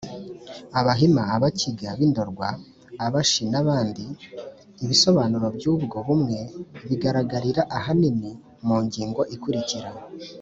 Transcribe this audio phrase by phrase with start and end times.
[0.79, 2.49] Abahima, Abakiga b'i Ndorwa,
[3.05, 4.05] Abashi n'abandi.
[4.83, 6.37] Ibisobanuroby'ubwo bumwe
[6.87, 8.31] biragaragarira ahanini
[8.65, 9.89] mu ngingo ikurikira.